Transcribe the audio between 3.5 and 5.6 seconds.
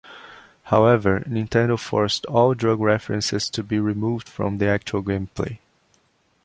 to be removed from the actual gameplay.